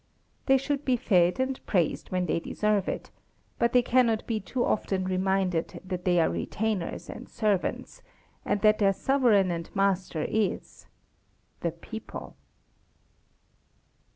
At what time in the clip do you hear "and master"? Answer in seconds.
9.51-10.23